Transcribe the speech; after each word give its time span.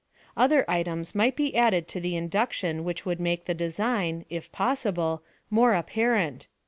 Other 0.35 0.65
items 0.67 1.13
might 1.13 1.35
be 1.35 1.55
added 1.55 1.87
to 1.89 1.99
the 1.99 2.15
induction 2.15 2.83
which 2.83 3.05
would 3.05 3.19
make 3.19 3.45
the 3.45 3.53
design, 3.53 4.25
if 4.31 4.51
possible, 4.51 5.21
more 5.51 5.73
aj> 5.73 5.85
parent. 5.85 6.47